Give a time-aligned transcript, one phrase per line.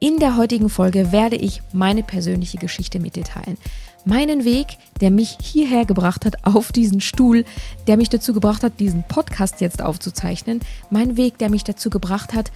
[0.00, 3.58] In der heutigen Folge werde ich meine persönliche Geschichte mit dir teilen.
[4.04, 4.66] Meinen Weg,
[5.00, 7.44] der mich hierher gebracht hat, auf diesen Stuhl,
[7.88, 10.60] der mich dazu gebracht hat, diesen Podcast jetzt aufzuzeichnen.
[10.90, 12.52] Mein Weg, der mich dazu gebracht hat,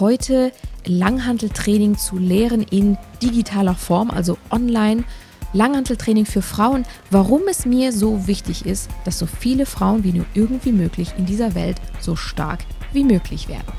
[0.00, 0.52] heute
[0.86, 5.04] Langhanteltraining zu lehren in digitaler Form, also online.
[5.52, 10.26] Langhanteltraining für Frauen, warum es mir so wichtig ist, dass so viele Frauen wie nur
[10.32, 12.60] irgendwie möglich in dieser Welt so stark
[12.94, 13.72] wie möglich werden.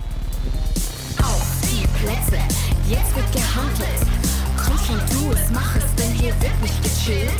[1.19, 4.07] Auf die Plätze, jetzt wird gehandelt.
[4.55, 7.31] Komm schon, tu es, mach es, denn hier wird nicht gechillt.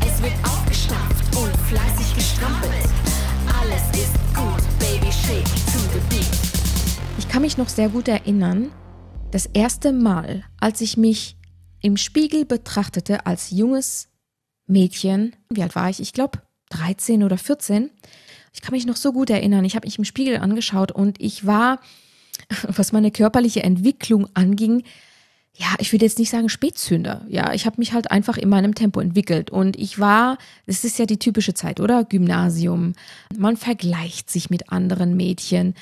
[0.00, 2.88] Es wird aufgestampft und fleißig gestrampelt.
[3.60, 6.26] Alles ist gut, Baby, shake to the beat.
[7.18, 8.72] Ich kann mich noch sehr gut erinnern,
[9.30, 11.36] das erste Mal, als ich mich
[11.80, 14.08] im Spiegel betrachtete als junges
[14.66, 16.00] Mädchen, wie alt war ich?
[16.00, 17.90] Ich glaube 13 oder 14.
[18.52, 19.64] Ich kann mich noch so gut erinnern.
[19.64, 21.80] Ich habe mich im Spiegel angeschaut und ich war,
[22.68, 24.82] was meine körperliche Entwicklung anging,
[25.56, 27.24] ja, ich würde jetzt nicht sagen Spätzünder.
[27.28, 30.98] Ja, ich habe mich halt einfach in meinem Tempo entwickelt und ich war, das ist
[30.98, 32.02] ja die typische Zeit, oder?
[32.02, 32.94] Gymnasium.
[33.36, 35.74] Man vergleicht sich mit anderen Mädchen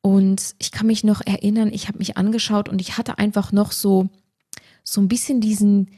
[0.00, 3.70] und ich kann mich noch erinnern, ich habe mich angeschaut und ich hatte einfach noch
[3.70, 4.08] so
[4.82, 5.88] so ein bisschen diesen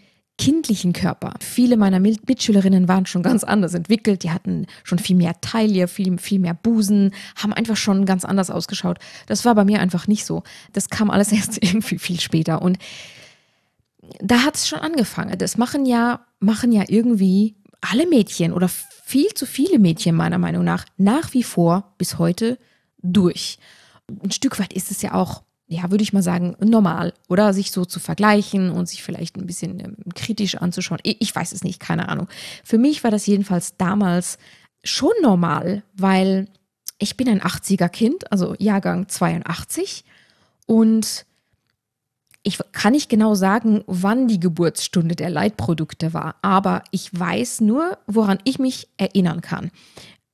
[0.42, 1.34] kindlichen Körper.
[1.38, 4.24] Viele meiner Mitschülerinnen waren schon ganz anders entwickelt.
[4.24, 8.50] Die hatten schon viel mehr Taille, viel, viel mehr Busen, haben einfach schon ganz anders
[8.50, 8.98] ausgeschaut.
[9.28, 10.42] Das war bei mir einfach nicht so.
[10.72, 12.60] Das kam alles erst irgendwie viel später.
[12.60, 12.78] Und
[14.20, 15.38] da hat es schon angefangen.
[15.38, 20.64] Das machen ja, machen ja irgendwie alle Mädchen oder viel zu viele Mädchen meiner Meinung
[20.64, 22.58] nach nach wie vor bis heute
[23.00, 23.60] durch.
[24.24, 27.70] Ein Stück weit ist es ja auch, ja, würde ich mal sagen, normal, oder sich
[27.70, 31.00] so zu vergleichen und sich vielleicht ein bisschen ähm, kritisch anzuschauen.
[31.02, 32.28] Ich, ich weiß es nicht, keine Ahnung.
[32.62, 34.38] Für mich war das jedenfalls damals
[34.84, 36.48] schon normal, weil
[36.98, 40.04] ich bin ein 80er Kind, also Jahrgang 82
[40.66, 41.24] und
[42.44, 47.98] ich kann nicht genau sagen, wann die Geburtsstunde der Leitprodukte war, aber ich weiß nur,
[48.06, 49.70] woran ich mich erinnern kann.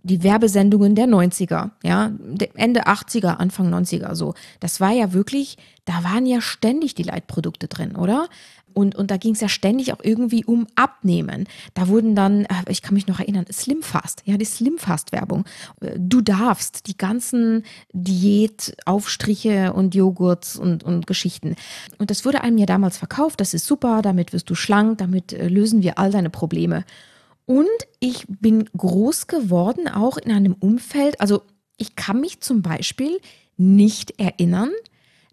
[0.02, 2.12] Die Werbesendungen der 90er, ja,
[2.54, 4.34] Ende 80er, Anfang 90er, so.
[4.60, 8.28] Das war ja wirklich, da waren ja ständig die Leitprodukte drin, oder?
[8.78, 11.48] Und, und da ging es ja ständig auch irgendwie um Abnehmen.
[11.74, 15.46] Da wurden dann, äh, ich kann mich noch erinnern, Slimfast, ja, die Slimfast-Werbung.
[15.80, 21.56] Äh, du darfst die ganzen Diätaufstriche und Joghurts und, und Geschichten.
[21.98, 25.32] Und das wurde einem ja damals verkauft, das ist super, damit wirst du schlank, damit
[25.32, 26.84] äh, lösen wir all deine Probleme.
[27.48, 27.66] Und
[27.98, 31.44] ich bin groß geworden, auch in einem Umfeld, also
[31.78, 33.20] ich kann mich zum Beispiel
[33.56, 34.70] nicht erinnern,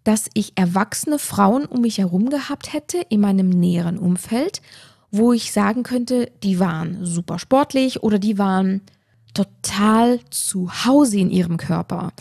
[0.06, 4.62] dass ich erwachsene Frauen um mich herum gehabt hätte in meinem näheren Umfeld,
[5.12, 8.80] wo ich sagen könnte, die waren super sportlich oder die waren
[9.34, 12.14] total zu Hause in ihrem Körper.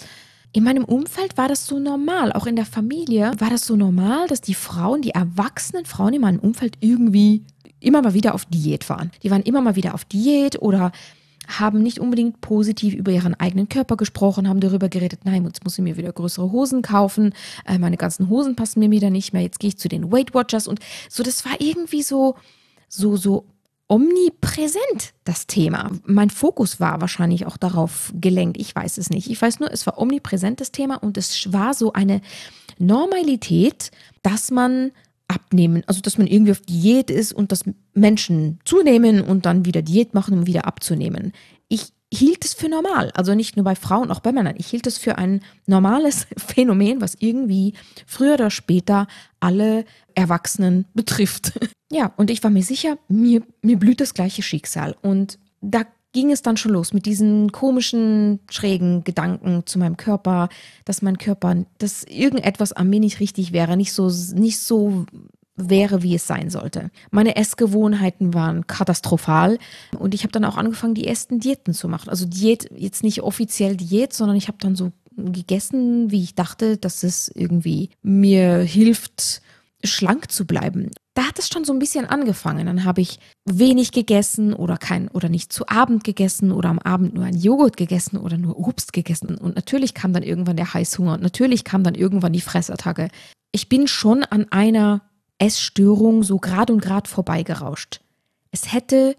[0.51, 4.27] In meinem Umfeld war das so normal, auch in der Familie war das so normal,
[4.27, 7.45] dass die Frauen, die erwachsenen Frauen in meinem Umfeld irgendwie
[7.85, 9.11] immer mal wieder auf Diät waren.
[9.23, 10.93] Die waren immer mal wieder auf Diät oder
[11.47, 15.79] haben nicht unbedingt positiv über ihren eigenen Körper gesprochen, haben darüber geredet, nein, jetzt muss
[15.79, 17.35] ich mir wieder größere Hosen kaufen,
[17.67, 20.35] äh, meine ganzen Hosen passen mir wieder nicht mehr, jetzt gehe ich zu den Weight
[20.35, 20.81] Watchers und
[21.11, 22.37] so, das war irgendwie so,
[22.89, 23.47] so, so
[23.87, 25.91] omnipräsent, das Thema.
[26.05, 29.31] Mein Fokus war wahrscheinlich auch darauf gelenkt, ich weiß es nicht.
[29.31, 32.23] Ich weiß nur, es war omnipräsent, das Thema und es war so eine
[32.79, 33.91] Normalität,
[34.23, 34.91] dass man
[35.29, 37.65] abnehmen, also dass man irgendwie auf Diät ist und dass
[37.95, 41.33] Menschen zunehmen und dann wieder Diät machen, um wieder abzunehmen.
[41.69, 44.55] Ich hielt es für normal, also nicht nur bei Frauen, auch bei Männern.
[44.59, 47.75] Ich hielt es für ein normales Phänomen, was irgendwie
[48.07, 49.07] früher oder später
[49.41, 51.53] alle Erwachsenen betrifft.
[51.93, 54.97] Ja, und ich war mir sicher, mir, mir blüht das gleiche Schicksal.
[55.01, 60.49] Und da ging es dann schon los mit diesen komischen, schrägen Gedanken zu meinem Körper,
[60.87, 65.05] dass mein Körper, dass irgendetwas an mir nicht richtig wäre, nicht so, nicht so
[65.57, 66.91] wäre, wie es sein sollte.
[67.11, 69.59] Meine Essgewohnheiten waren katastrophal
[69.99, 72.09] und ich habe dann auch angefangen, die ersten Diäten zu machen.
[72.09, 76.77] Also Diät, jetzt nicht offiziell Diät, sondern ich habe dann so gegessen, wie ich dachte,
[76.77, 79.43] dass es irgendwie mir hilft,
[79.85, 82.67] schlank zu bleiben da hat es schon so ein bisschen angefangen.
[82.67, 87.15] Dann habe ich wenig gegessen oder kein oder nicht zu Abend gegessen oder am Abend
[87.15, 89.37] nur ein Joghurt gegessen oder nur Obst gegessen.
[89.39, 93.09] Und natürlich kam dann irgendwann der Heißhunger und natürlich kam dann irgendwann die Fressattacke.
[93.53, 95.03] Ich bin schon an einer
[95.39, 98.01] Essstörung so grad und grad vorbeigerauscht.
[98.51, 99.17] Es hätte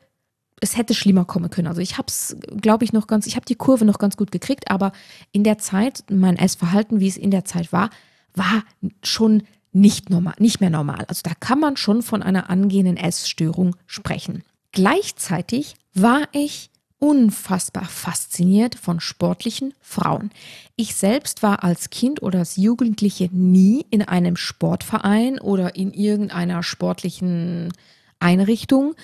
[0.61, 1.67] es hätte schlimmer kommen können.
[1.67, 4.31] Also ich habe es, glaube ich, noch ganz, ich habe die Kurve noch ganz gut
[4.31, 4.93] gekriegt, aber
[5.31, 7.89] in der Zeit, mein Essverhalten, wie es in der Zeit war,
[8.33, 8.63] war
[9.03, 9.43] schon
[9.75, 11.05] nicht normal, nicht mehr normal.
[11.07, 14.43] Also da kann man schon von einer angehenden Essstörung sprechen.
[14.71, 20.31] Gleichzeitig war ich unfassbar fasziniert von sportlichen Frauen.
[20.77, 26.63] Ich selbst war als Kind oder als Jugendliche nie in einem Sportverein oder in irgendeiner
[26.63, 27.73] sportlichen
[28.19, 28.95] Einrichtung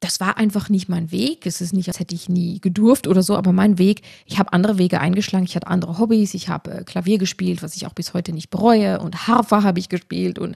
[0.00, 1.46] das war einfach nicht mein Weg.
[1.46, 4.52] Es ist nicht, als hätte ich nie gedurft oder so, aber mein Weg, ich habe
[4.52, 5.46] andere Wege eingeschlagen.
[5.46, 6.34] Ich hatte andere Hobbys.
[6.34, 9.00] Ich habe äh, Klavier gespielt, was ich auch bis heute nicht bereue.
[9.00, 10.54] Und Harfer habe ich gespielt und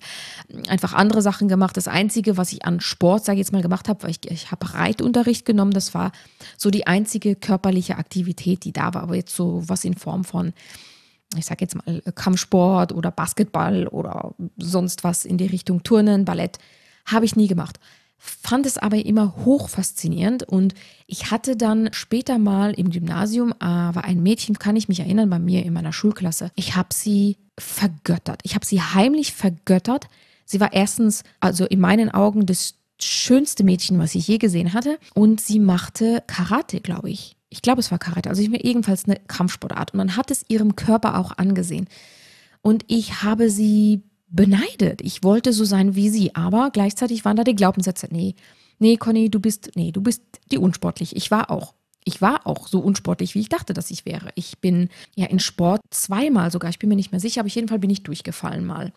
[0.48, 1.76] äh, einfach andere Sachen gemacht.
[1.76, 4.50] Das Einzige, was ich an Sport, sage ich jetzt mal, gemacht habe, weil ich, ich
[4.50, 5.72] habe Reitunterricht genommen.
[5.72, 6.12] Das war
[6.58, 9.02] so die einzige körperliche Aktivität, die da war.
[9.02, 10.52] Aber jetzt so was in Form von
[11.36, 16.58] ich sage jetzt mal Kampfsport oder Basketball oder sonst was in die Richtung Turnen, Ballett,
[17.06, 17.78] habe ich nie gemacht
[18.22, 20.74] fand es aber immer hoch faszinierend und
[21.06, 25.30] ich hatte dann später mal im Gymnasium, äh, war ein Mädchen, kann ich mich erinnern,
[25.30, 26.52] bei mir in meiner Schulklasse.
[26.54, 28.40] Ich habe sie vergöttert.
[28.42, 30.08] Ich habe sie heimlich vergöttert.
[30.44, 34.98] Sie war erstens, also in meinen Augen, das schönste Mädchen, was ich je gesehen hatte.
[35.14, 37.36] Und sie machte Karate, glaube ich.
[37.48, 38.28] Ich glaube, es war Karate.
[38.28, 39.94] Also ich mir ebenfalls eine Kampfsportart.
[39.94, 41.88] Und man hat es ihrem Körper auch angesehen.
[42.60, 45.00] Und ich habe sie beneidet.
[45.02, 48.08] Ich wollte so sein wie sie, aber gleichzeitig waren da die Glaubenssätze.
[48.10, 48.34] Nee,
[48.78, 51.16] nee, Conny, du bist, nee, du bist die unsportlich.
[51.16, 51.74] Ich war auch.
[52.02, 54.30] Ich war auch so unsportlich, wie ich dachte, dass ich wäre.
[54.34, 57.54] Ich bin ja in Sport zweimal sogar, ich bin mir nicht mehr sicher, aber auf
[57.54, 58.92] jeden Fall bin ich durchgefallen mal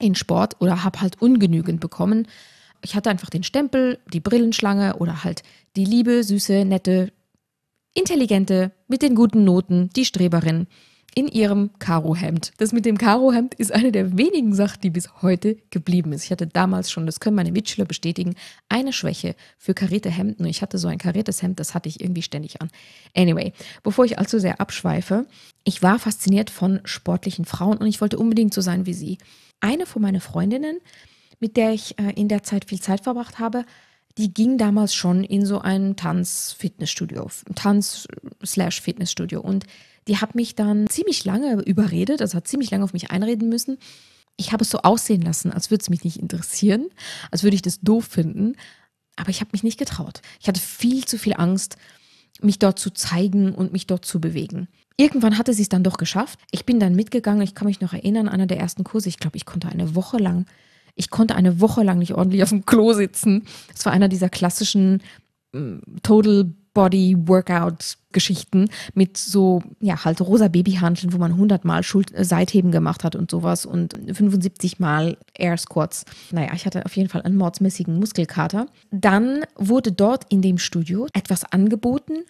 [0.00, 2.26] in Sport oder habe halt ungenügend bekommen.
[2.82, 5.42] Ich hatte einfach den Stempel, die Brillenschlange oder halt
[5.76, 7.12] die liebe, süße, nette,
[7.94, 10.66] intelligente, mit den guten Noten, die Streberin
[11.14, 12.52] in ihrem Karohemd.
[12.58, 16.24] Das mit dem Karohemd ist eine der wenigen Sachen, die bis heute geblieben ist.
[16.24, 18.34] Ich hatte damals schon, das können meine Mitschüler bestätigen,
[18.68, 20.44] eine Schwäche für karierte Hemden.
[20.46, 22.70] Ich hatte so ein kariertes Hemd, das hatte ich irgendwie ständig an.
[23.16, 23.52] Anyway,
[23.82, 25.26] bevor ich allzu sehr abschweife,
[25.62, 29.18] ich war fasziniert von sportlichen Frauen und ich wollte unbedingt so sein wie sie.
[29.60, 30.78] Eine von meinen Freundinnen,
[31.38, 33.64] mit der ich äh, in der Zeit viel Zeit verbracht habe,
[34.18, 39.40] die ging damals schon in so ein Tanz-Fitnessstudio, Tanz-Fitnessstudio.
[39.40, 39.66] Und
[40.06, 43.78] die hat mich dann ziemlich lange überredet, also hat ziemlich lange auf mich einreden müssen.
[44.36, 46.86] Ich habe es so aussehen lassen, als würde es mich nicht interessieren,
[47.30, 48.56] als würde ich das doof finden.
[49.16, 50.22] Aber ich habe mich nicht getraut.
[50.40, 51.76] Ich hatte viel zu viel Angst,
[52.40, 54.68] mich dort zu zeigen und mich dort zu bewegen.
[54.96, 56.38] Irgendwann hatte sie es dann doch geschafft.
[56.50, 57.42] Ich bin dann mitgegangen.
[57.42, 59.08] Ich kann mich noch erinnern, einer der ersten Kurse.
[59.08, 60.46] Ich glaube, ich konnte eine Woche lang,
[60.94, 63.44] ich konnte eine Woche lang nicht ordentlich auf dem Klo sitzen.
[63.72, 65.02] Das war einer dieser klassischen
[65.52, 71.82] mm, Total Body Workout Geschichten mit so, ja, halt rosa Babyhandeln, wo man 100 Mal
[71.82, 76.04] Schuld äh, Seitheben gemacht hat und sowas und 75 Mal Air Squats.
[76.32, 78.66] Naja, ich hatte auf jeden Fall einen mordsmäßigen Muskelkater.
[78.90, 82.24] Dann wurde dort in dem Studio etwas angeboten,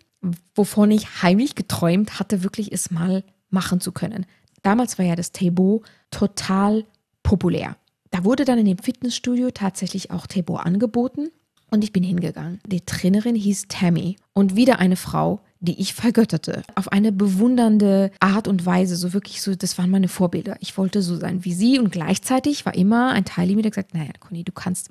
[0.54, 4.26] wovon ich heimlich geträumt hatte, wirklich es mal machen zu können.
[4.62, 6.84] Damals war ja das Tabo total
[7.22, 7.76] populär.
[8.14, 11.32] Da wurde dann in dem Fitnessstudio tatsächlich auch Tabo angeboten.
[11.72, 12.60] Und ich bin hingegangen.
[12.64, 16.62] Die Trainerin hieß Tammy und wieder eine Frau, die ich vergötterte.
[16.76, 18.94] Auf eine bewundernde Art und Weise.
[18.94, 20.56] So wirklich so, das waren meine Vorbilder.
[20.60, 23.72] Ich wollte so sein wie sie und gleichzeitig war immer ein Teil in mir, der
[23.72, 24.90] gesagt, naja, Conny, du kannst,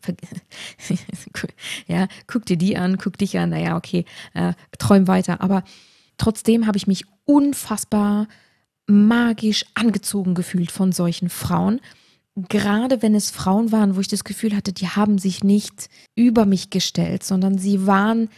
[1.87, 4.03] ja, guck dir die an, guck dich an, naja, okay,
[4.33, 5.39] äh, träum weiter.
[5.39, 5.63] Aber
[6.17, 8.27] trotzdem habe ich mich unfassbar
[8.85, 11.79] magisch angezogen gefühlt von solchen Frauen
[12.35, 16.45] gerade wenn es Frauen waren, wo ich das Gefühl hatte, die haben sich nicht über
[16.45, 18.29] mich gestellt, sondern sie waren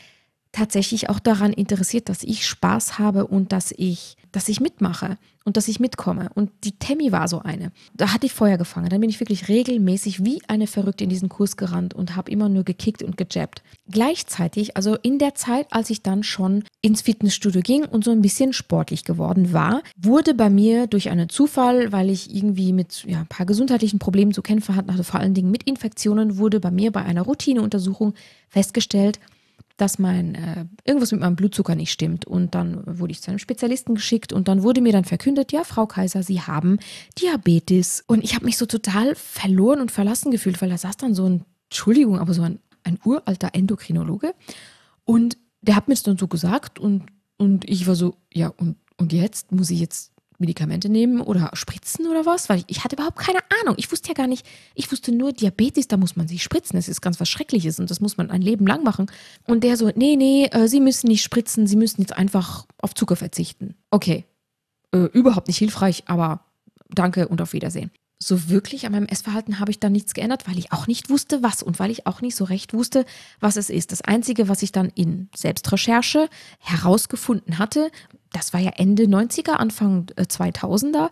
[0.51, 5.56] tatsächlich auch daran interessiert, dass ich Spaß habe und dass ich, dass ich mitmache und
[5.56, 6.30] dass ich mitkomme.
[6.34, 7.72] Und die Tammy war so eine.
[7.94, 8.90] Da hatte ich Feuer gefangen.
[8.90, 12.50] Dann bin ich wirklich regelmäßig wie eine Verrückte in diesen Kurs gerannt und habe immer
[12.50, 13.63] nur gekickt und gejabbt.
[13.89, 18.22] Gleichzeitig, also in der Zeit, als ich dann schon ins Fitnessstudio ging und so ein
[18.22, 23.20] bisschen sportlich geworden war, wurde bei mir durch einen Zufall, weil ich irgendwie mit ja,
[23.20, 26.72] ein paar gesundheitlichen Problemen zu kämpfen hatte, also vor allen Dingen mit Infektionen, wurde bei
[26.72, 28.15] mir bei einer Routineuntersuchung
[28.50, 29.20] festgestellt,
[29.77, 32.25] dass mein äh, irgendwas mit meinem Blutzucker nicht stimmt.
[32.25, 35.63] Und dann wurde ich zu einem Spezialisten geschickt und dann wurde mir dann verkündet, ja,
[35.63, 36.79] Frau Kaiser, Sie haben
[37.20, 38.03] Diabetes.
[38.08, 41.27] Und ich habe mich so total verloren und verlassen gefühlt, weil da saß dann so
[41.27, 44.34] ein, Entschuldigung, aber so ein, ein uralter Endokrinologe.
[45.03, 47.03] Und der hat mir das dann so gesagt und,
[47.38, 52.08] und ich war so, ja, und, und jetzt muss ich jetzt Medikamente nehmen oder spritzen
[52.08, 52.50] oder was?
[52.50, 53.75] Weil ich, ich, hatte überhaupt keine Ahnung.
[53.77, 56.75] Ich wusste ja gar nicht, ich wusste nur, Diabetes, da muss man sich spritzen.
[56.77, 59.08] Das ist ganz was Schreckliches und das muss man ein Leben lang machen.
[59.46, 62.94] Und der so, nee, nee, äh, Sie müssen nicht spritzen, Sie müssen jetzt einfach auf
[62.94, 63.75] Zucker verzichten.
[63.92, 64.25] Okay,
[64.92, 66.42] äh, überhaupt nicht hilfreich, aber
[66.94, 67.92] danke und auf Wiedersehen.
[68.19, 71.43] So wirklich an meinem Essverhalten habe ich dann nichts geändert, weil ich auch nicht wusste,
[71.43, 73.05] was und weil ich auch nicht so recht wusste,
[73.39, 73.91] was es ist.
[73.91, 76.29] Das Einzige, was ich dann in Selbstrecherche
[76.60, 77.91] herausgefunden hatte,
[78.31, 81.07] das war ja Ende 90er, Anfang 2000er.
[81.07, 81.10] Äh,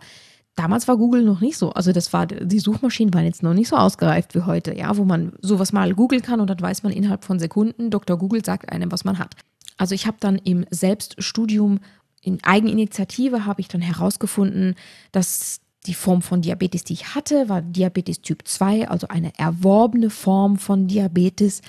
[0.56, 1.72] Damals war Google noch nicht so.
[1.72, 5.04] Also das war, die Suchmaschinen waren jetzt noch nicht so ausgereift wie heute, ja, wo
[5.04, 8.16] man sowas mal googeln kann und dann weiß man innerhalb von Sekunden, Dr.
[8.16, 9.34] Google sagt einem, was man hat.
[9.76, 11.80] Also ich habe dann im Selbststudium
[12.20, 14.76] in Eigeninitiative habe ich dann herausgefunden,
[15.10, 20.10] dass die Form von Diabetes, die ich hatte, war Diabetes Typ 2, also eine erworbene
[20.10, 21.60] Form von Diabetes,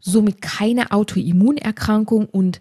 [0.00, 2.60] somit keine Autoimmunerkrankung und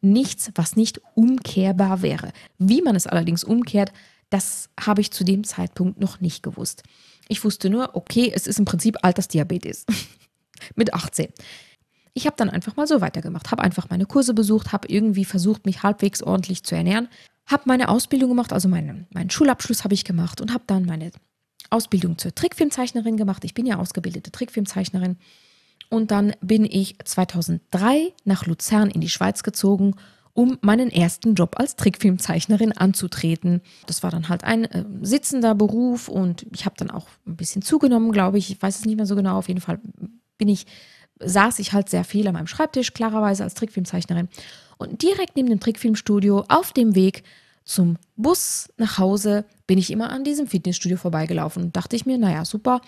[0.00, 2.32] nichts, was nicht umkehrbar wäre.
[2.58, 3.92] Wie man es allerdings umkehrt,
[4.30, 6.82] das habe ich zu dem Zeitpunkt noch nicht gewusst.
[7.28, 9.86] Ich wusste nur, okay, es ist im Prinzip Altersdiabetes
[10.74, 11.28] mit 18.
[12.14, 15.66] Ich habe dann einfach mal so weitergemacht, habe einfach meine Kurse besucht, habe irgendwie versucht,
[15.66, 17.08] mich halbwegs ordentlich zu ernähren,
[17.48, 21.10] habe meine Ausbildung gemacht, also meine, meinen Schulabschluss habe ich gemacht und habe dann meine
[21.70, 23.44] Ausbildung zur Trickfilmzeichnerin gemacht.
[23.44, 25.16] Ich bin ja ausgebildete Trickfilmzeichnerin.
[25.90, 29.94] Und dann bin ich 2003 nach Luzern in die Schweiz gezogen,
[30.34, 33.62] um meinen ersten Job als Trickfilmzeichnerin anzutreten.
[33.86, 37.62] Das war dann halt ein äh, sitzender Beruf und ich habe dann auch ein bisschen
[37.62, 38.50] zugenommen, glaube ich.
[38.50, 39.38] Ich weiß es nicht mehr so genau.
[39.38, 39.80] Auf jeden Fall
[40.36, 40.66] bin ich
[41.20, 44.28] saß ich halt sehr viel an meinem Schreibtisch, klarerweise als Trickfilmzeichnerin.
[44.76, 47.24] Und direkt neben dem Trickfilmstudio, auf dem Weg
[47.64, 52.16] zum Bus nach Hause, bin ich immer an diesem Fitnessstudio vorbeigelaufen und dachte ich mir,
[52.16, 52.80] naja, super,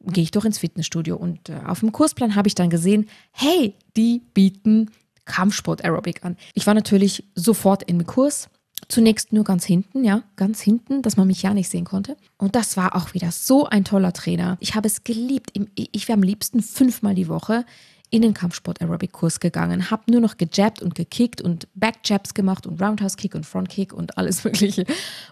[0.00, 1.16] gehe ich doch ins Fitnessstudio.
[1.16, 4.90] Und äh, auf dem Kursplan habe ich dann gesehen, hey, die bieten
[5.24, 6.36] Kampfsport Aerobic an.
[6.54, 8.48] Ich war natürlich sofort im Kurs
[8.88, 12.16] Zunächst nur ganz hinten, ja, ganz hinten, dass man mich ja nicht sehen konnte.
[12.36, 14.58] Und das war auch wieder so ein toller Trainer.
[14.60, 15.52] Ich habe es geliebt.
[15.74, 17.64] Ich wäre am liebsten fünfmal die Woche
[18.10, 22.66] in den Kampfsport Aerobic Kurs gegangen, habe nur noch gejabbt und gekickt und Backjabs gemacht
[22.66, 24.84] und Roundhouse Kick und Front Kick und alles mögliche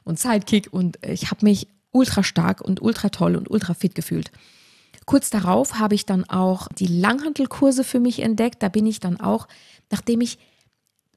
[0.03, 4.33] und Sidekick und ich habe mich ultra stark und ultra toll und ultra fit gefühlt.
[5.07, 8.63] Kurz darauf habe ich dann auch die Langhantelkurse für mich entdeckt.
[8.63, 9.47] Da bin ich dann auch,
[9.91, 10.39] nachdem ich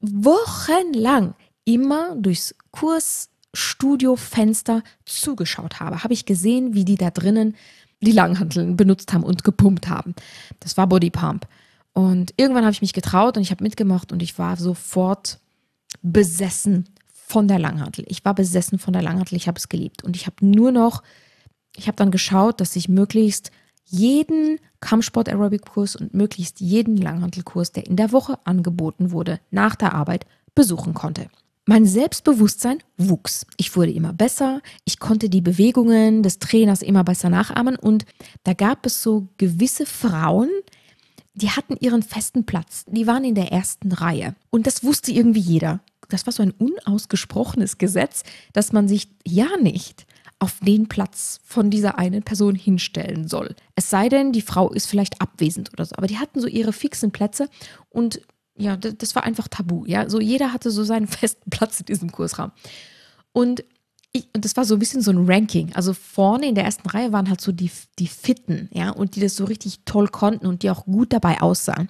[0.00, 1.34] wochenlang
[1.68, 7.54] immer durchs Kursstudiofenster zugeschaut habe, habe ich gesehen, wie die da drinnen
[8.00, 10.14] die Langhanteln benutzt haben und gepumpt haben.
[10.60, 11.48] Das war Bodypump.
[11.92, 15.40] Und irgendwann habe ich mich getraut und ich habe mitgemacht und ich war sofort
[16.00, 18.04] besessen von der Langhantel.
[18.08, 20.04] Ich war besessen von der Langhantel, ich habe es geliebt.
[20.04, 21.02] Und ich habe nur noch,
[21.76, 23.50] ich habe dann geschaut, dass ich möglichst
[23.84, 29.74] jeden Kampfsport Aerobic Kurs und möglichst jeden Langhantelkurs, der in der Woche angeboten wurde, nach
[29.74, 31.28] der Arbeit besuchen konnte.
[31.70, 33.44] Mein Selbstbewusstsein wuchs.
[33.58, 34.62] Ich wurde immer besser.
[34.86, 37.76] Ich konnte die Bewegungen des Trainers immer besser nachahmen.
[37.76, 38.06] Und
[38.42, 40.48] da gab es so gewisse Frauen,
[41.34, 42.86] die hatten ihren festen Platz.
[42.86, 44.34] Die waren in der ersten Reihe.
[44.48, 45.80] Und das wusste irgendwie jeder.
[46.08, 48.22] Das war so ein unausgesprochenes Gesetz,
[48.54, 50.06] dass man sich ja nicht
[50.38, 53.54] auf den Platz von dieser einen Person hinstellen soll.
[53.74, 55.96] Es sei denn, die Frau ist vielleicht abwesend oder so.
[55.96, 57.50] Aber die hatten so ihre fixen Plätze
[57.90, 58.22] und
[58.58, 59.84] ja, das war einfach tabu.
[59.86, 62.52] Ja, so jeder hatte so seinen festen Platz in diesem Kursraum.
[63.32, 63.64] Und
[64.12, 65.72] ich, und das war so ein bisschen so ein Ranking.
[65.74, 69.20] Also vorne in der ersten Reihe waren halt so die, die Fitten, ja, und die
[69.20, 71.88] das so richtig toll konnten und die auch gut dabei aussahen.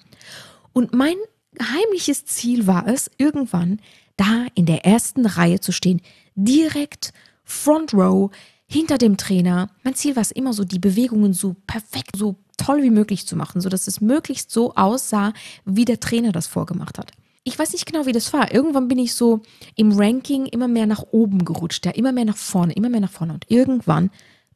[0.73, 1.15] Und mein
[1.61, 3.79] heimliches Ziel war es, irgendwann
[4.17, 6.01] da in der ersten Reihe zu stehen,
[6.35, 8.29] direkt Front Row
[8.67, 9.69] hinter dem Trainer.
[9.83, 13.35] Mein Ziel war es immer so, die Bewegungen so perfekt, so toll wie möglich zu
[13.35, 15.33] machen, sodass es möglichst so aussah,
[15.65, 17.11] wie der Trainer das vorgemacht hat.
[17.43, 18.53] Ich weiß nicht genau, wie das war.
[18.53, 19.41] Irgendwann bin ich so
[19.75, 23.11] im Ranking immer mehr nach oben gerutscht, ja, immer mehr nach vorne, immer mehr nach
[23.11, 23.33] vorne.
[23.33, 24.11] Und irgendwann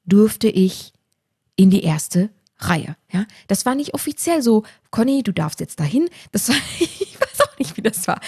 [0.06, 0.94] durfte ich
[1.56, 2.30] in die erste
[2.60, 2.96] Reihe.
[3.12, 6.10] Ja, das war nicht offiziell so, Conny, du darfst jetzt dahin.
[6.32, 8.20] Das war, ich weiß auch nicht, wie das war.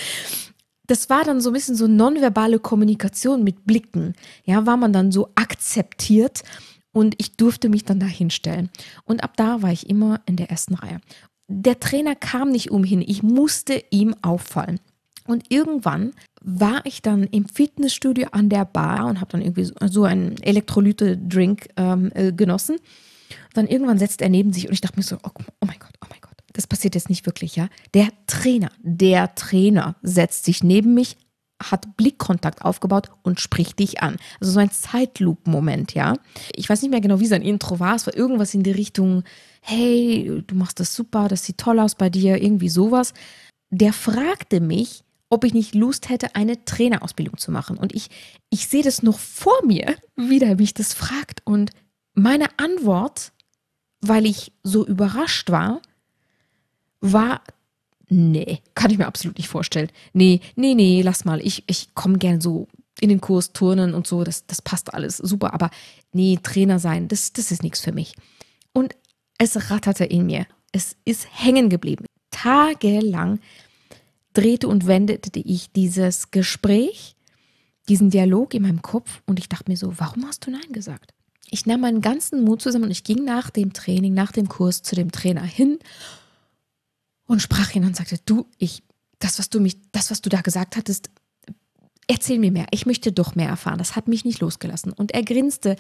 [0.88, 4.13] Das war dann so ein bisschen so nonverbale Kommunikation mit Blicken.
[4.46, 6.44] Ja, war man dann so akzeptiert
[6.96, 8.70] und ich durfte mich dann da hinstellen.
[9.04, 11.02] Und ab da war ich immer in der ersten Reihe.
[11.50, 14.80] Der Trainer kam nicht umhin, ich musste ihm auffallen.
[15.28, 20.06] Und irgendwann war ich dann im Fitnessstudio an der Bar und habe dann irgendwie so
[20.06, 22.78] einen Elektrolyte-Drink ähm, äh, genossen.
[23.54, 25.96] Dann irgendwann setzt er neben sich und ich dachte mir so, oh, oh mein Gott,
[26.02, 27.68] oh mein Gott, das passiert jetzt nicht wirklich, ja.
[27.94, 31.18] Der Trainer, der Trainer setzt sich neben mich,
[31.62, 34.18] hat Blickkontakt aufgebaut und spricht dich an.
[34.40, 36.14] Also so ein Zeitloop-Moment, ja.
[36.54, 37.96] Ich weiß nicht mehr genau, wie sein Intro war.
[37.96, 39.24] Es war irgendwas in die Richtung,
[39.62, 43.14] hey, du machst das super, das sieht toll aus bei dir, irgendwie sowas.
[43.70, 47.78] Der fragte mich, ob ich nicht Lust hätte, eine Trainerausbildung zu machen.
[47.78, 48.10] Und ich,
[48.50, 51.42] ich sehe das noch vor mir, wie der mich das fragt.
[51.46, 51.72] Und
[52.14, 53.32] meine Antwort,
[54.02, 55.82] weil ich so überrascht war,
[57.02, 57.42] war
[58.10, 59.90] nee, kann ich mir absolut nicht vorstellen.
[60.14, 61.42] Nee, nee, nee, lass mal.
[61.42, 62.68] Ich, ich komme gern so
[63.02, 65.54] in den Kurs turnen und so, das, das passt alles super.
[65.54, 65.70] Aber
[66.14, 68.14] nee, Trainer sein, das, das ist nichts für mich.
[68.74, 68.96] Und
[69.38, 70.46] es ratterte in mir.
[70.72, 72.06] Es ist hängen geblieben.
[72.32, 73.40] Tagelang
[74.34, 77.16] drehte und wendete ich dieses Gespräch,
[77.88, 81.14] diesen Dialog in meinem Kopf und ich dachte mir so, warum hast du Nein gesagt?
[81.52, 84.82] Ich nahm meinen ganzen Mut zusammen und ich ging nach dem Training, nach dem Kurs
[84.82, 85.80] zu dem Trainer hin
[87.27, 88.84] und sprach ihn und sagte, du, ich,
[89.20, 91.10] das, was du mich, das, was du da gesagt hattest,
[92.08, 92.67] erzähl mir mehr.
[92.72, 93.77] Ich möchte doch mehr erfahren.
[93.77, 94.91] Das hat mich nicht losgelassen.
[94.91, 95.75] Und er grinste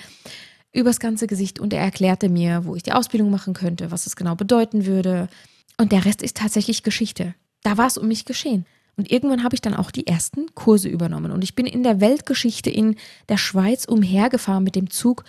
[0.71, 4.15] übers ganze Gesicht und er erklärte mir, wo ich die Ausbildung machen könnte, was es
[4.15, 5.29] genau bedeuten würde.
[5.77, 7.35] Und der Rest ist tatsächlich Geschichte.
[7.63, 8.65] Da war es um mich geschehen.
[8.97, 11.31] Und irgendwann habe ich dann auch die ersten Kurse übernommen.
[11.31, 12.95] Und ich bin in der Weltgeschichte in
[13.29, 15.23] der Schweiz umhergefahren mit dem Zug,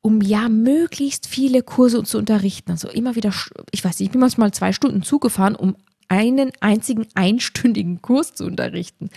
[0.00, 2.70] um ja möglichst viele Kurse zu unterrichten.
[2.70, 3.32] Also immer wieder,
[3.70, 5.76] ich weiß nicht, ich bin manchmal zwei Stunden Zug gefahren, um
[6.08, 9.10] einen einzigen einstündigen Kurs zu unterrichten.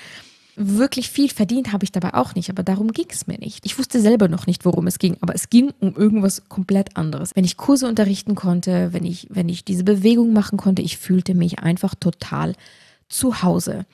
[0.57, 3.65] Wirklich viel verdient habe ich dabei auch nicht, aber darum ging es mir nicht.
[3.65, 7.31] Ich wusste selber noch nicht, worum es ging, aber es ging um irgendwas komplett anderes.
[7.35, 11.35] Wenn ich Kurse unterrichten konnte, wenn ich, wenn ich diese Bewegung machen konnte, ich fühlte
[11.35, 12.53] mich einfach total
[13.07, 13.85] zu Hause.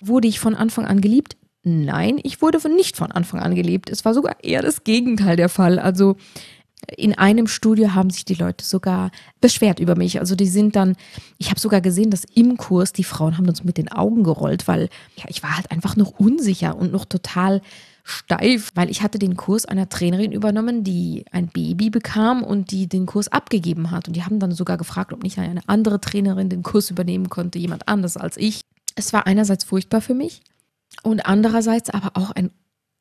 [0.00, 1.36] Wurde ich von Anfang an geliebt?
[1.64, 3.88] Nein, ich wurde nicht von Anfang an geliebt.
[3.88, 5.78] Es war sogar eher das Gegenteil der Fall.
[5.78, 6.16] Also
[6.94, 10.20] in einem Studio haben sich die Leute sogar beschwert über mich.
[10.20, 10.94] Also die sind dann,
[11.38, 14.68] ich habe sogar gesehen, dass im Kurs die Frauen haben uns mit den Augen gerollt,
[14.68, 17.62] weil ja, ich war halt einfach noch unsicher und noch total
[18.02, 22.86] steif, weil ich hatte den Kurs einer Trainerin übernommen, die ein Baby bekam und die
[22.86, 24.06] den Kurs abgegeben hat.
[24.06, 27.58] Und die haben dann sogar gefragt, ob nicht eine andere Trainerin den Kurs übernehmen konnte,
[27.58, 28.60] jemand anders als ich.
[28.96, 30.42] Es war einerseits furchtbar für mich
[31.02, 32.50] und andererseits aber auch ein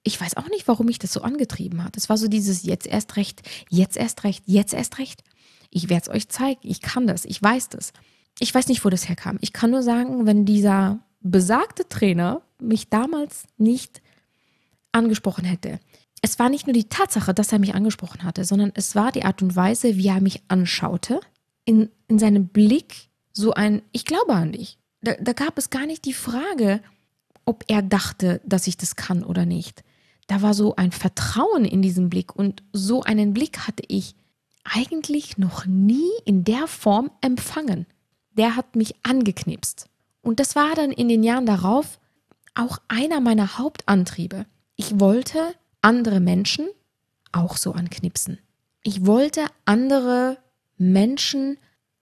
[0.03, 1.95] ich weiß auch nicht, warum mich das so angetrieben hat.
[1.95, 5.23] Es war so dieses jetzt erst recht, jetzt erst recht, jetzt erst recht.
[5.69, 6.59] Ich werde es euch zeigen.
[6.63, 7.25] Ich kann das.
[7.25, 7.93] Ich weiß das.
[8.39, 9.37] Ich weiß nicht, wo das herkam.
[9.41, 14.01] Ich kann nur sagen, wenn dieser besagte Trainer mich damals nicht
[14.91, 15.79] angesprochen hätte.
[16.21, 19.25] Es war nicht nur die Tatsache, dass er mich angesprochen hatte, sondern es war die
[19.25, 21.21] Art und Weise, wie er mich anschaute.
[21.65, 24.77] In, in seinem Blick so ein, ich glaube an dich.
[25.01, 26.81] Da, da gab es gar nicht die Frage,
[27.45, 29.83] ob er dachte, dass ich das kann oder nicht
[30.27, 34.15] da war so ein Vertrauen in diesem Blick und so einen Blick hatte ich
[34.63, 37.85] eigentlich noch nie in der Form empfangen.
[38.31, 39.87] Der hat mich angeknipst.
[40.21, 41.99] Und das war dann in den Jahren darauf
[42.55, 44.45] auch einer meiner Hauptantriebe.
[44.75, 46.69] Ich wollte andere Menschen
[47.31, 48.39] auch so anknipsen.
[48.83, 50.37] Ich wollte andere
[50.77, 51.57] Menschen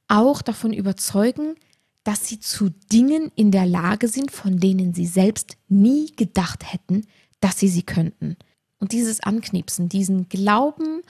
[0.08, 1.56] auch davon überzeugen,
[2.04, 7.06] dass sie zu Dingen in der Lage sind, von denen sie selbst nie gedacht hätten,
[7.40, 8.38] dass sie sie könnten.
[8.80, 11.02] Und dieses Anknipsen, diesen Glauben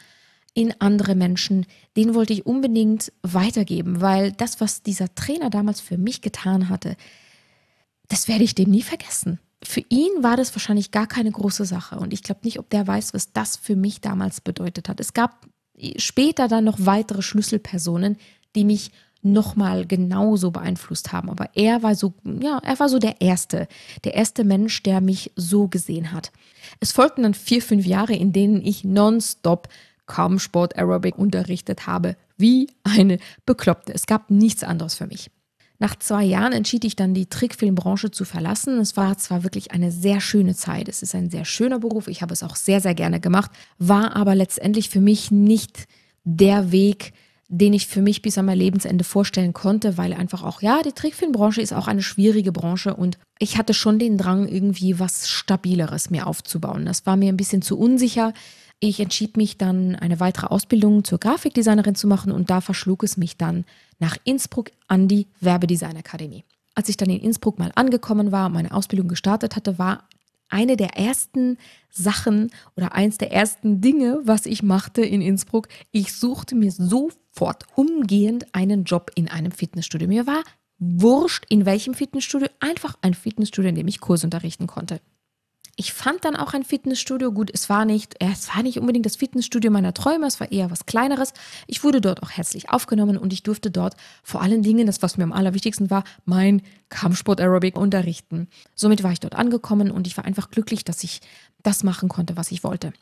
[0.53, 5.97] in andere Menschen, den wollte ich unbedingt weitergeben, weil das, was dieser Trainer damals für
[5.97, 6.97] mich getan hatte,
[8.09, 9.39] das werde ich dem nie vergessen.
[9.63, 12.85] Für ihn war das wahrscheinlich gar keine große Sache und ich glaube nicht, ob der
[12.85, 14.99] weiß, was das für mich damals bedeutet hat.
[14.99, 15.47] Es gab
[15.97, 18.17] später dann noch weitere Schlüsselpersonen,
[18.55, 18.91] die mich
[19.23, 21.29] nochmal genauso beeinflusst haben.
[21.29, 23.67] Aber er war so, ja, er war so der Erste,
[24.03, 26.31] der erste Mensch, der mich so gesehen hat.
[26.79, 29.67] Es folgten dann vier, fünf Jahre, in denen ich nonstop
[30.05, 33.93] Kampfsport Aerobic unterrichtet habe, wie eine Bekloppte.
[33.93, 35.29] Es gab nichts anderes für mich.
[35.81, 38.77] Nach zwei Jahren entschied ich dann, die Trickfilmbranche zu verlassen.
[38.77, 40.87] Es war zwar wirklich eine sehr schöne Zeit.
[40.87, 42.07] Es ist ein sehr schöner Beruf.
[42.07, 45.87] Ich habe es auch sehr, sehr gerne gemacht, war aber letztendlich für mich nicht
[46.23, 47.13] der Weg,
[47.53, 50.93] den ich für mich bis an mein Lebensende vorstellen konnte, weil einfach auch, ja, die
[50.93, 56.09] Trickfilmbranche ist auch eine schwierige Branche und ich hatte schon den Drang, irgendwie was Stabileres
[56.09, 56.85] mir aufzubauen.
[56.85, 58.33] Das war mir ein bisschen zu unsicher.
[58.79, 63.17] Ich entschied mich dann, eine weitere Ausbildung zur Grafikdesignerin zu machen und da verschlug es
[63.17, 63.65] mich dann
[63.99, 66.45] nach Innsbruck an die Werbedesignakademie.
[66.73, 70.07] Als ich dann in Innsbruck mal angekommen war und meine Ausbildung gestartet hatte, war
[70.51, 71.57] eine der ersten
[71.89, 77.65] Sachen oder eins der ersten Dinge, was ich machte in Innsbruck, ich suchte mir sofort
[77.75, 80.07] umgehend einen Job in einem Fitnessstudio.
[80.07, 80.43] Mir war
[80.77, 84.99] wurscht, in welchem Fitnessstudio, einfach ein Fitnessstudio, in dem ich Kurs unterrichten konnte.
[85.81, 87.31] Ich fand dann auch ein Fitnessstudio.
[87.31, 90.69] Gut, es war nicht, es war nicht unbedingt das Fitnessstudio meiner Träume, es war eher
[90.69, 91.33] was Kleineres.
[91.65, 95.17] Ich wurde dort auch herzlich aufgenommen und ich durfte dort vor allen Dingen, das was
[95.17, 98.47] mir am allerwichtigsten war, mein Kampfsport Aerobic unterrichten.
[98.75, 101.19] Somit war ich dort angekommen und ich war einfach glücklich, dass ich
[101.63, 102.93] das machen konnte, was ich wollte.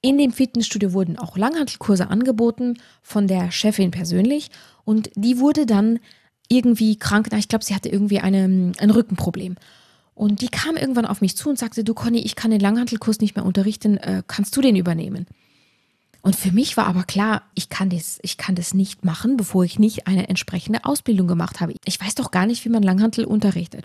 [0.00, 4.50] In dem Fitnessstudio wurden auch Langhantelkurse angeboten von der Chefin persönlich
[4.84, 5.98] und die wurde dann
[6.48, 7.26] irgendwie krank.
[7.32, 9.56] Ich glaube, sie hatte irgendwie eine, ein Rückenproblem.
[10.18, 13.20] Und die kam irgendwann auf mich zu und sagte, du Conny, ich kann den Langhantelkurs
[13.20, 15.26] nicht mehr unterrichten, äh, kannst du den übernehmen?
[16.22, 19.62] Und für mich war aber klar, ich kann das, ich kann das nicht machen, bevor
[19.62, 21.74] ich nicht eine entsprechende Ausbildung gemacht habe.
[21.84, 23.84] Ich weiß doch gar nicht, wie man Langhantel unterrichtet.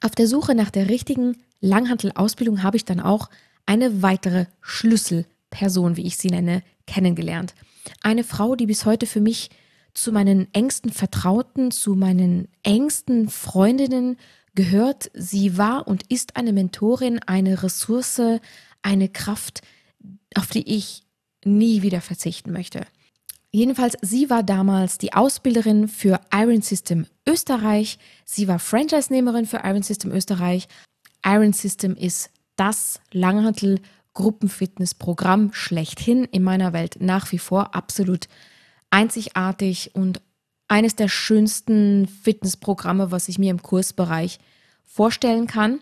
[0.00, 3.30] Auf der Suche nach der richtigen Langhantel-Ausbildung habe ich dann auch
[3.64, 7.54] eine weitere Schlüsselperson, wie ich sie nenne, kennengelernt.
[8.02, 9.50] Eine Frau, die bis heute für mich
[9.94, 14.16] zu meinen engsten Vertrauten, zu meinen engsten Freundinnen
[14.58, 15.08] gehört.
[15.14, 18.40] Sie war und ist eine Mentorin, eine Ressource,
[18.82, 19.62] eine Kraft,
[20.34, 21.04] auf die ich
[21.44, 22.84] nie wieder verzichten möchte.
[23.52, 28.00] Jedenfalls, sie war damals die Ausbilderin für Iron System Österreich.
[28.24, 30.66] Sie war Franchise-Nehmerin für Iron System Österreich.
[31.24, 33.80] Iron System ist das Langhantel
[34.14, 38.26] Gruppenfitnessprogramm schlechthin in meiner Welt nach wie vor absolut
[38.90, 40.20] einzigartig und
[40.68, 44.38] eines der schönsten Fitnessprogramme, was ich mir im Kursbereich
[44.84, 45.80] vorstellen kann.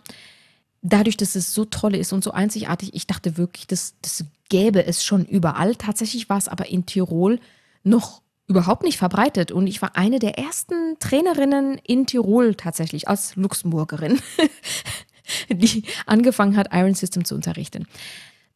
[0.82, 4.86] Dadurch, dass es so toll ist und so einzigartig, ich dachte wirklich, das, das gäbe
[4.86, 5.74] es schon überall.
[5.74, 7.40] Tatsächlich war es aber in Tirol
[7.82, 9.50] noch überhaupt nicht verbreitet.
[9.50, 14.20] Und ich war eine der ersten Trainerinnen in Tirol tatsächlich als Luxemburgerin,
[15.50, 17.86] die angefangen hat, Iron System zu unterrichten.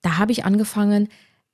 [0.02, 1.08] Da habe ich angefangen,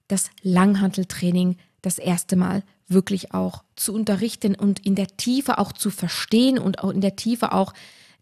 [0.08, 5.90] das Langhanteltraining das erste Mal wirklich auch zu unterrichten und in der Tiefe auch zu
[5.90, 7.72] verstehen und auch in der Tiefe auch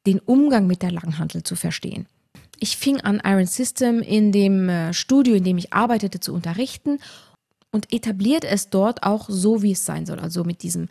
[0.07, 2.07] den Umgang mit der Langhantel zu verstehen.
[2.61, 6.99] Ich fing an, Iron System in dem äh, Studio, in dem ich arbeitete, zu unterrichten
[7.73, 10.21] und etabliert es dort auch so, wie es sein soll.
[10.21, 10.89] Also mit diesem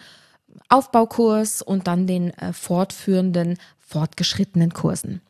[0.70, 5.22] Aufbaukurs und dann den äh, fortführenden, fortgeschrittenen Kursen.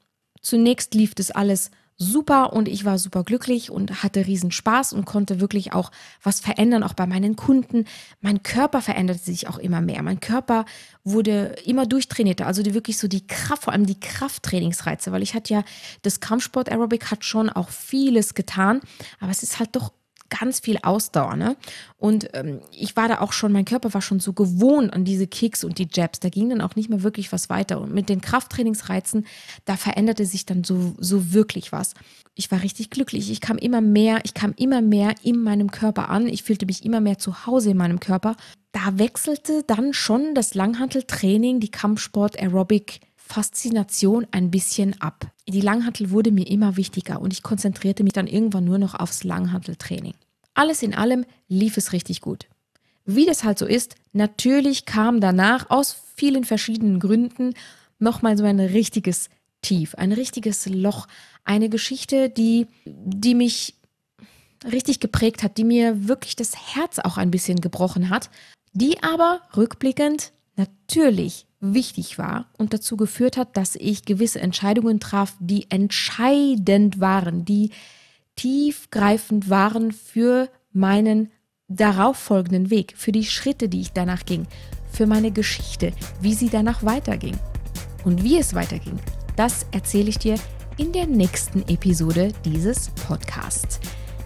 [0.41, 5.05] Zunächst lief das alles super und ich war super glücklich und hatte riesen Spaß und
[5.05, 7.85] konnte wirklich auch was verändern, auch bei meinen Kunden.
[8.21, 10.01] Mein Körper veränderte sich auch immer mehr.
[10.03, 10.65] Mein Körper
[11.03, 15.33] wurde immer durchtrainierter, also die, wirklich so die Kraft, vor allem die Krafttrainingsreize, weil ich
[15.33, 15.63] hatte ja,
[16.01, 18.81] das Kampfsport Aerobic hat schon auch vieles getan,
[19.19, 19.91] aber es ist halt doch
[20.39, 21.35] ganz viel Ausdauer.
[21.35, 21.55] Ne?
[21.97, 25.27] Und ähm, ich war da auch schon, mein Körper war schon so gewohnt an diese
[25.27, 26.19] Kicks und die Jabs.
[26.19, 27.79] Da ging dann auch nicht mehr wirklich was weiter.
[27.79, 29.25] Und mit den Krafttrainingsreizen,
[29.65, 31.93] da veränderte sich dann so, so wirklich was.
[32.35, 33.29] Ich war richtig glücklich.
[33.29, 36.27] Ich kam immer mehr, ich kam immer mehr in meinem Körper an.
[36.27, 38.35] Ich fühlte mich immer mehr zu Hause in meinem Körper.
[38.71, 45.27] Da wechselte dann schon das Langhanteltraining, die Kampfsport, Aerobic, Faszination ein bisschen ab.
[45.47, 49.23] Die Langhantel wurde mir immer wichtiger und ich konzentrierte mich dann irgendwann nur noch aufs
[49.23, 50.13] Langhanteltraining.
[50.53, 52.47] Alles in allem lief es richtig gut.
[53.05, 57.53] Wie das halt so ist, natürlich kam danach aus vielen verschiedenen Gründen
[57.99, 59.29] nochmal so ein richtiges
[59.61, 61.07] Tief, ein richtiges Loch,
[61.43, 63.75] eine Geschichte, die, die mich
[64.69, 68.29] richtig geprägt hat, die mir wirklich das Herz auch ein bisschen gebrochen hat,
[68.73, 75.35] die aber rückblickend natürlich wichtig war und dazu geführt hat, dass ich gewisse Entscheidungen traf,
[75.39, 77.71] die entscheidend waren, die
[78.35, 81.31] tiefgreifend waren für meinen
[81.67, 84.47] darauffolgenden Weg, für die Schritte, die ich danach ging,
[84.91, 85.91] für meine Geschichte,
[86.21, 87.37] wie sie danach weiterging.
[88.03, 88.99] Und wie es weiterging,
[89.35, 90.35] das erzähle ich dir
[90.77, 93.79] in der nächsten Episode dieses Podcasts.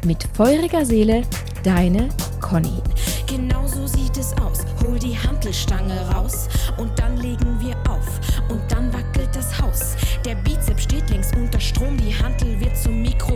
[0.05, 1.23] Mit feuriger Seele,
[1.63, 2.81] deine Conny.
[3.27, 4.59] Genau so sieht es aus.
[4.85, 8.07] Hol die Hantelstange raus und dann legen wir auf.
[8.49, 9.95] Und dann wackelt das Haus.
[10.23, 11.97] Der Bizeps steht links unter Strom.
[11.97, 13.26] Die Hantel wird zum Mikrofon.